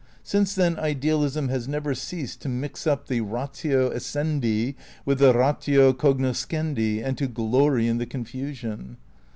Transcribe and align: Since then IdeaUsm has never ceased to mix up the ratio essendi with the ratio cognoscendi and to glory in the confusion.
Since 0.23 0.55
then 0.55 0.77
IdeaUsm 0.77 1.49
has 1.49 1.67
never 1.67 1.93
ceased 1.93 2.41
to 2.41 2.49
mix 2.49 2.87
up 2.87 3.05
the 3.07 3.21
ratio 3.21 3.91
essendi 3.91 4.73
with 5.05 5.19
the 5.19 5.31
ratio 5.31 5.93
cognoscendi 5.93 7.03
and 7.05 7.15
to 7.19 7.27
glory 7.27 7.87
in 7.87 7.99
the 7.99 8.07
confusion. 8.07 8.97